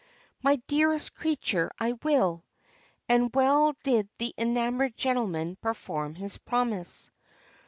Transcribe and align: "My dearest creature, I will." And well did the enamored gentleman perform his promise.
"My 0.41 0.55
dearest 0.65 1.13
creature, 1.13 1.71
I 1.79 1.91
will." 2.01 2.43
And 3.07 3.29
well 3.35 3.75
did 3.83 4.09
the 4.17 4.33
enamored 4.35 4.97
gentleman 4.97 5.57
perform 5.61 6.15
his 6.15 6.39
promise. 6.39 7.11